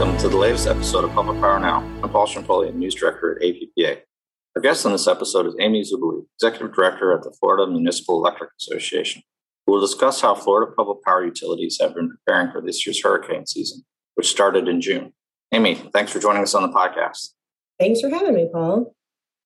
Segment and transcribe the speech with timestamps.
[0.00, 1.80] welcome to the latest episode of Public Power Now.
[2.02, 4.00] I'm Paul Ciampoli, News Director at APPA.
[4.56, 8.48] Our guest on this episode is Amy Zubaly, Executive Director at the Florida Municipal Electric
[8.58, 9.20] Association,
[9.66, 13.44] who will discuss how Florida public power utilities have been preparing for this year's hurricane
[13.46, 13.82] season,
[14.14, 15.12] which started in June.
[15.52, 17.34] Amy, thanks for joining us on the podcast.
[17.78, 18.94] Thanks for having me, Paul.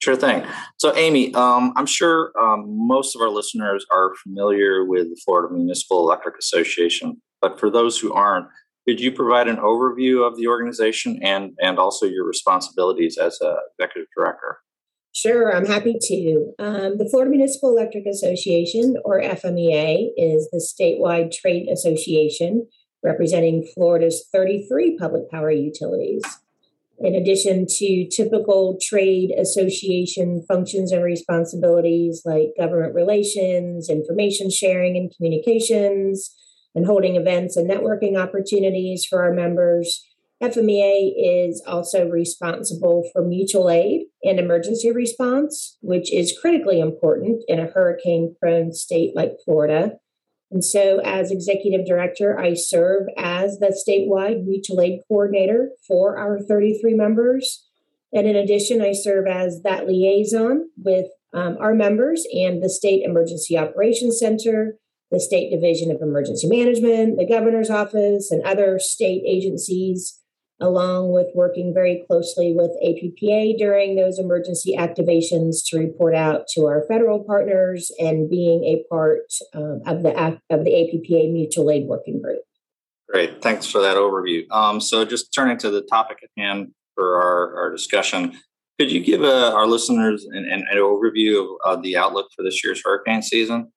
[0.01, 0.47] Sure thing.
[0.79, 5.53] So, Amy, um, I'm sure um, most of our listeners are familiar with the Florida
[5.53, 8.47] Municipal Electric Association, but for those who aren't,
[8.87, 13.57] could you provide an overview of the organization and, and also your responsibilities as a
[13.79, 14.59] executive director?
[15.13, 16.53] Sure, I'm happy to.
[16.59, 22.67] Um, the Florida Municipal Electric Association, or FMEA, is the statewide trade association
[23.05, 26.23] representing Florida's 33 public power utilities.
[26.99, 35.13] In addition to typical trade association functions and responsibilities like government relations, information sharing and
[35.15, 36.35] communications,
[36.75, 40.05] and holding events and networking opportunities for our members,
[40.43, 47.61] FMEA is also responsible for mutual aid and emergency response, which is critically important in
[47.61, 49.93] a hurricane prone state like Florida.
[50.51, 56.39] And so, as executive director, I serve as the statewide mutual aid coordinator for our
[56.41, 57.67] 33 members.
[58.13, 63.03] And in addition, I serve as that liaison with um, our members and the State
[63.05, 64.77] Emergency Operations Center,
[65.15, 70.21] the State Division of Emergency Management, the Governor's Office, and other state agencies
[70.61, 76.67] along with working very closely with APPA during those emergency activations to report out to
[76.67, 79.23] our federal partners and being a part
[79.55, 80.11] um, of the
[80.51, 82.43] of the APPA mutual aid working group.
[83.09, 84.51] Great, thanks for that overview.
[84.51, 88.39] Um, so, just turning to the topic at hand for our, our discussion,
[88.79, 92.65] could you give uh, our listeners an, an, overview of uh, the outlook for this
[92.65, 93.73] year's hurricane season?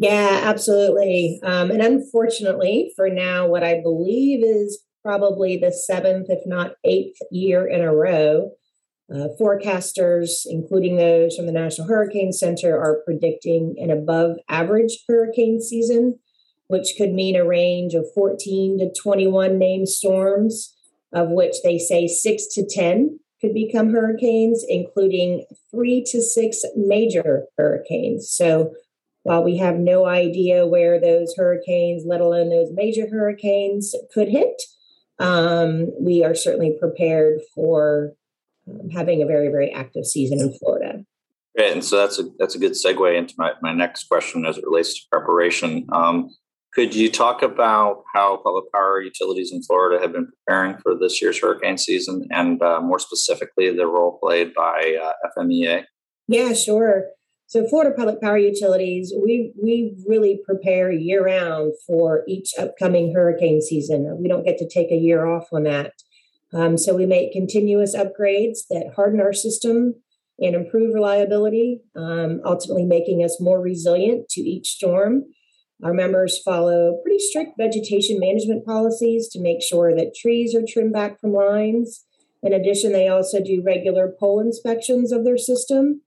[0.00, 1.40] Yeah, absolutely.
[1.42, 7.18] Um, and unfortunately, for now, what I believe is probably the seventh, if not eighth
[7.32, 8.52] year in a row.
[9.12, 15.60] Uh, forecasters, including those from the National Hurricane Center, are predicting an above average hurricane
[15.60, 16.20] season,
[16.68, 20.76] which could mean a range of 14 to 21 named storms,
[21.12, 27.46] of which they say six to 10 could become hurricanes, including three to six major
[27.56, 28.30] hurricanes.
[28.30, 28.74] So
[29.28, 34.62] while we have no idea where those hurricanes, let alone those major hurricanes, could hit,
[35.18, 38.12] um, we are certainly prepared for
[38.68, 41.04] um, having a very, very active season in Florida.
[41.56, 44.58] Great, and so that's a that's a good segue into my, my next question as
[44.58, 45.86] it relates to preparation.
[45.92, 46.30] Um,
[46.72, 51.20] could you talk about how public power utilities in Florida have been preparing for this
[51.20, 55.84] year's hurricane season, and uh, more specifically, the role played by uh, FMEA?
[56.28, 57.06] Yeah, sure.
[57.48, 63.62] So Florida Public Power Utilities, we we really prepare year round for each upcoming hurricane
[63.62, 64.18] season.
[64.20, 65.94] We don't get to take a year off on that.
[66.52, 69.94] Um, so we make continuous upgrades that harden our system
[70.38, 75.24] and improve reliability, um, ultimately making us more resilient to each storm.
[75.82, 80.92] Our members follow pretty strict vegetation management policies to make sure that trees are trimmed
[80.92, 82.04] back from lines.
[82.42, 86.02] In addition, they also do regular pole inspections of their system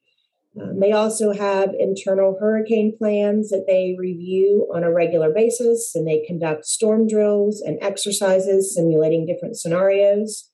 [0.59, 6.05] um, they also have internal hurricane plans that they review on a regular basis, and
[6.05, 10.49] they conduct storm drills and exercises simulating different scenarios.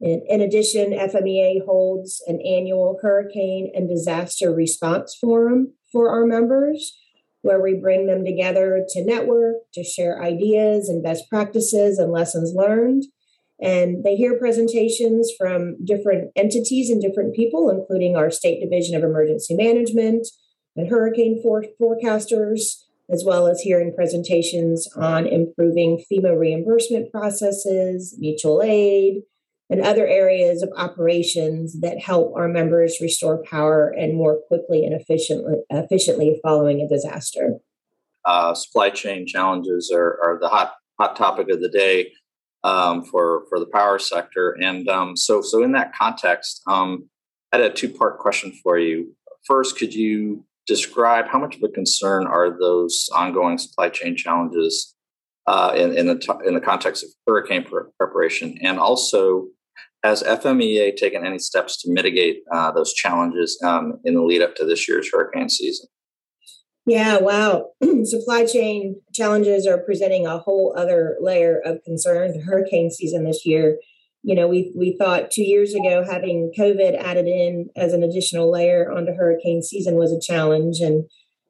[0.00, 6.96] In, in addition, FMEA holds an annual hurricane and disaster response forum for our members,
[7.42, 12.52] where we bring them together to network, to share ideas and best practices and lessons
[12.54, 13.04] learned
[13.64, 19.02] and they hear presentations from different entities and different people, including our State Division of
[19.02, 20.28] Emergency Management
[20.76, 28.62] and hurricane for- forecasters, as well as hearing presentations on improving FEMA reimbursement processes, mutual
[28.62, 29.22] aid,
[29.70, 34.94] and other areas of operations that help our members restore power and more quickly and
[34.94, 37.54] efficiently, efficiently following a disaster.
[38.26, 42.12] Uh, supply chain challenges are, are the hot hot topic of the day
[42.64, 44.56] um, for for the power sector.
[44.60, 47.08] And um, so so in that context, um,
[47.52, 49.14] I had a two part question for you.
[49.46, 54.94] First, could you describe how much of a concern are those ongoing supply chain challenges
[55.46, 59.46] uh, in, in the t- in the context of hurricane pre- preparation, and also
[60.02, 64.54] has FMEA taken any steps to mitigate uh, those challenges um, in the lead up
[64.56, 65.86] to this year's hurricane season?
[66.86, 67.70] Yeah, wow.
[68.04, 73.46] Supply chain challenges are presenting a whole other layer of concern to hurricane season this
[73.46, 73.78] year.
[74.22, 78.50] You know, we we thought two years ago having COVID added in as an additional
[78.50, 80.80] layer onto hurricane season was a challenge.
[80.80, 81.04] And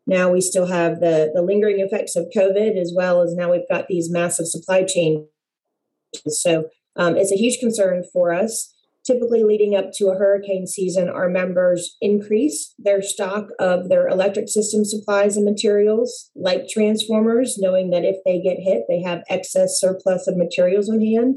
[0.07, 3.69] now we still have the, the lingering effects of COVID as well as now we've
[3.71, 5.29] got these massive supply chain.
[6.29, 8.73] So Um, it's a huge concern for us.
[9.07, 14.49] Typically, leading up to a hurricane season, our members increase their stock of their electric
[14.49, 19.79] system supplies and materials, like transformers, knowing that if they get hit, they have excess
[19.79, 21.37] surplus of materials on hand.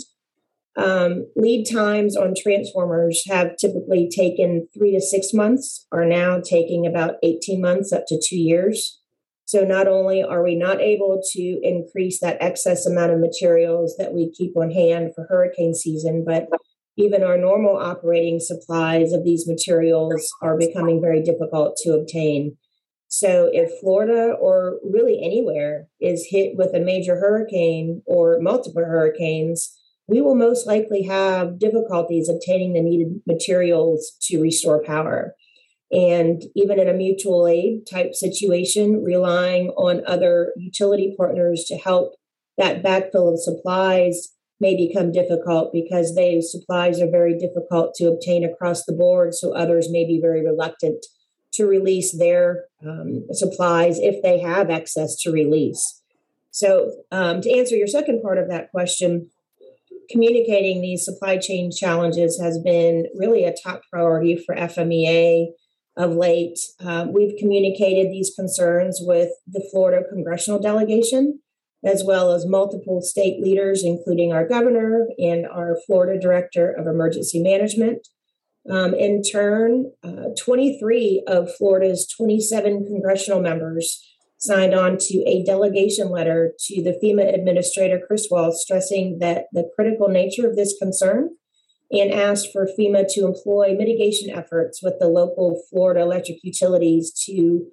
[0.77, 6.85] Um, lead times on transformers have typically taken three to six months, are now taking
[6.85, 9.01] about 18 months up to two years.
[9.43, 14.13] So not only are we not able to increase that excess amount of materials that
[14.13, 16.47] we keep on hand for hurricane season, but
[16.97, 22.57] even our normal operating supplies of these materials are becoming very difficult to obtain.
[23.07, 29.77] So if Florida or really anywhere is hit with a major hurricane or multiple hurricanes,
[30.07, 35.35] we will most likely have difficulties obtaining the needed materials to restore power.
[35.91, 42.15] And even in a mutual aid type situation, relying on other utility partners to help
[42.57, 48.43] that backfill of supplies may become difficult because they supplies are very difficult to obtain
[48.43, 49.33] across the board.
[49.33, 51.05] So others may be very reluctant
[51.53, 56.01] to release their um, supplies if they have access to release.
[56.51, 59.29] So, um, to answer your second part of that question,
[60.09, 65.47] communicating these supply chain challenges has been really a top priority for FMEA
[65.95, 66.59] of late.
[66.79, 71.41] Um, we've communicated these concerns with the Florida congressional delegation,
[71.83, 77.41] as well as multiple state leaders, including our governor and our Florida director of emergency
[77.41, 78.07] management.
[78.69, 84.03] Um, in turn, uh, 23 of Florida's 27 congressional members
[84.39, 90.09] signed on to a delegation letter to the FEMA Administrator Criswell, stressing that the critical
[90.09, 91.29] nature of this concern
[91.91, 97.67] and asked for FEMA to employ mitigation efforts with the local Florida electric utilities to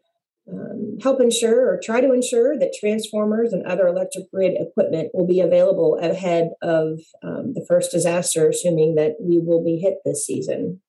[0.53, 5.27] um, help ensure or try to ensure that transformers and other electric grid equipment will
[5.27, 10.25] be available ahead of um, the first disaster, assuming that we will be hit this
[10.27, 10.81] season.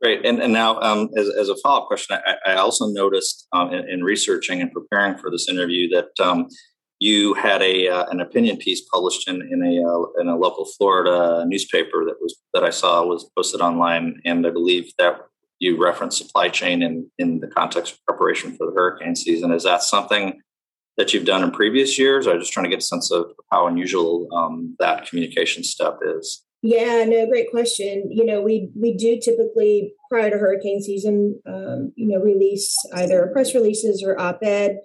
[0.00, 0.24] Great.
[0.26, 3.72] And, and now, um, as, as a follow up question, I, I, also noticed um,
[3.72, 6.48] in, in, researching and preparing for this interview that um,
[6.98, 10.64] you had a uh, an opinion piece published in, in a uh, in a local
[10.76, 15.20] Florida newspaper that was that I saw was posted online, and I believe that
[15.62, 19.52] you referenced supply chain in in the context of preparation for the hurricane season.
[19.52, 20.40] Is that something
[20.96, 22.26] that you've done in previous years?
[22.26, 26.44] I'm just trying to get a sense of how unusual um, that communication step is.
[26.62, 28.08] Yeah, no, great question.
[28.10, 33.30] You know, we we do typically prior to hurricane season, um, you know, release either
[33.32, 34.78] press releases or op-ed,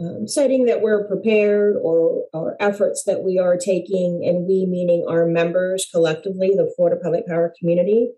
[0.00, 5.04] um, citing that we're prepared or our efforts that we are taking, and we meaning
[5.08, 8.12] our members collectively, the Florida Public Power community.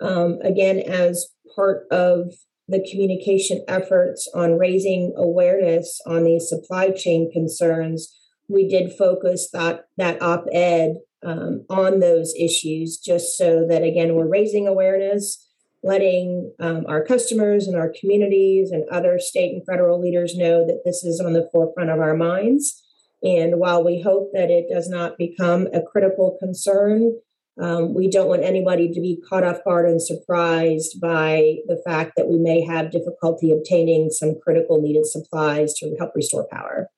[0.00, 2.32] Um, again, as part of
[2.68, 8.14] the communication efforts on raising awareness on these supply chain concerns,
[8.48, 14.28] we did focus that that op-ed um, on those issues, just so that again we're
[14.28, 15.46] raising awareness,
[15.82, 20.82] letting um, our customers and our communities and other state and federal leaders know that
[20.84, 22.82] this is on the forefront of our minds.
[23.22, 27.12] And while we hope that it does not become a critical concern,
[27.60, 32.12] um, we don't want anybody to be caught off guard and surprised by the fact
[32.16, 36.88] that we may have difficulty obtaining some critical needed supplies to help restore power.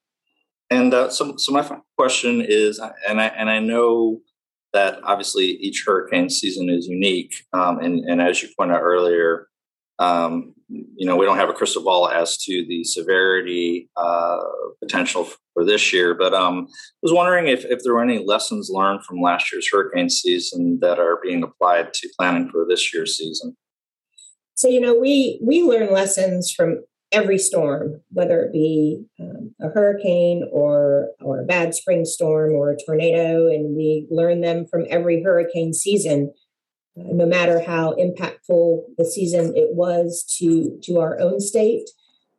[0.71, 1.69] And uh, so, so my
[1.99, 4.21] question is, and I and I know
[4.73, 9.49] that obviously each hurricane season is unique, um, and and as you pointed out earlier,
[9.99, 14.41] um, you know we don't have a crystal ball as to the severity uh,
[14.81, 16.15] potential for this year.
[16.15, 19.69] But um, I was wondering if if there were any lessons learned from last year's
[19.73, 23.57] hurricane season that are being applied to planning for this year's season.
[24.55, 26.81] So you know we we learn lessons from
[27.15, 32.73] every storm, whether it be um, a hurricane or or a bad spring storm or
[32.73, 36.33] a tornado, and we learn them from every hurricane season,
[36.99, 41.89] uh, no matter how impactful the season it was to to our own state.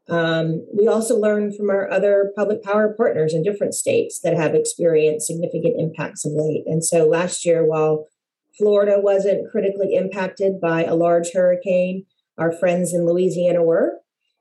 [0.08, 4.54] Um, we also learn from our other public power partners in different states that have
[4.54, 6.64] experienced significant impacts of late.
[6.68, 8.08] And so last year, while
[8.58, 12.06] Florida wasn't critically impacted by a large hurricane,
[12.38, 14.00] our friends in Louisiana were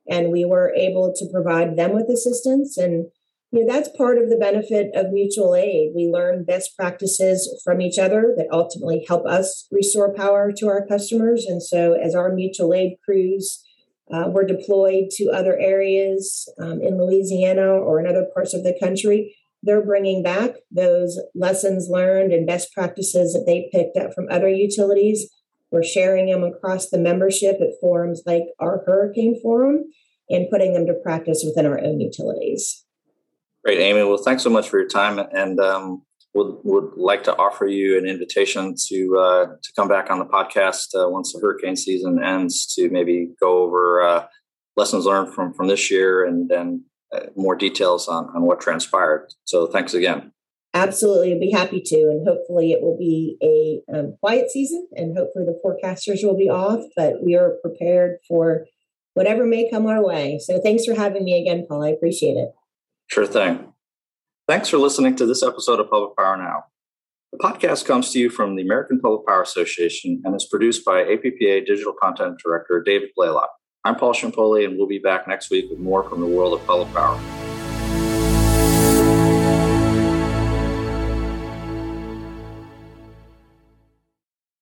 [0.08, 2.76] and we were able to provide them with assistance.
[2.76, 3.06] And
[3.50, 5.92] you know that's part of the benefit of mutual aid.
[5.94, 10.84] We learn best practices from each other that ultimately help us restore power to our
[10.86, 11.46] customers.
[11.46, 13.64] And so as our mutual aid crews
[14.12, 18.76] uh, were deployed to other areas um, in louisiana or in other parts of the
[18.80, 24.26] country they're bringing back those lessons learned and best practices that they picked up from
[24.30, 25.30] other utilities
[25.74, 29.86] we're sharing them across the membership at forums like our Hurricane Forum
[30.30, 32.84] and putting them to practice within our own utilities.
[33.64, 34.04] Great, Amy.
[34.04, 35.18] Well, thanks so much for your time.
[35.18, 36.02] And um,
[36.34, 40.26] would would like to offer you an invitation to uh, to come back on the
[40.26, 44.26] podcast uh, once the hurricane season ends to maybe go over uh,
[44.76, 49.32] lessons learned from from this year and then uh, more details on on what transpired.
[49.44, 50.32] So thanks again.
[50.74, 55.16] Absolutely, I'd be happy to, and hopefully it will be a um, quiet season, and
[55.16, 56.80] hopefully the forecasters will be off.
[56.96, 58.66] But we are prepared for
[59.12, 60.40] whatever may come our way.
[60.42, 61.84] So thanks for having me again, Paul.
[61.84, 62.48] I appreciate it.
[63.06, 63.73] Sure thing.
[64.46, 66.64] Thanks for listening to this episode of Public Power Now.
[67.32, 71.02] The podcast comes to you from the American Public Power Association and is produced by
[71.02, 73.48] APPA Digital Content Director David Blaylock.
[73.84, 76.66] I'm Paul Ciampoli, and we'll be back next week with more from the world of
[76.66, 77.18] public power.